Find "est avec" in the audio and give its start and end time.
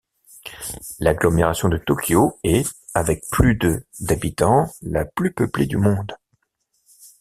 2.43-3.23